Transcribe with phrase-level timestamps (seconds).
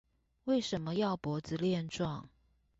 [0.45, 2.23] 為什麼要脖子練壯